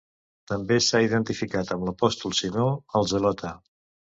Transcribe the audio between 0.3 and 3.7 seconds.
També s'ha identificat amb l'apòstol Simó el Zelota.